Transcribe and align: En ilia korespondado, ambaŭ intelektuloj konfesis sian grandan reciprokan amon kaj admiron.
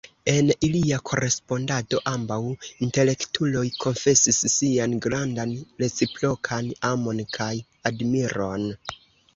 En 0.31 0.47
ilia 0.67 0.95
korespondado, 1.09 1.99
ambaŭ 2.11 2.37
intelektuloj 2.87 3.63
konfesis 3.85 4.41
sian 4.55 4.97
grandan 5.09 5.55
reciprokan 5.85 6.75
amon 6.93 7.25
kaj 7.39 7.53
admiron. 7.93 8.69